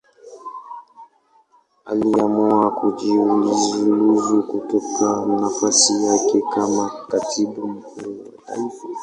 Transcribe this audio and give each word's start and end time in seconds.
Aliamua 1.85 2.71
kujiuzulu 2.71 4.43
kutoka 4.43 5.25
nafasi 5.25 6.05
yake 6.05 6.41
kama 6.55 7.05
Katibu 7.07 7.67
Mkuu 7.67 8.23
wa 8.25 8.41
Taifa. 8.55 8.87